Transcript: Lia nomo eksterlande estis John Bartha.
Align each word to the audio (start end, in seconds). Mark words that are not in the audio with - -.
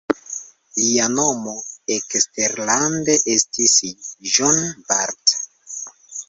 Lia 0.83 1.09
nomo 1.17 1.53
eksterlande 1.95 3.15
estis 3.35 3.77
John 4.39 4.59
Bartha. 4.89 5.45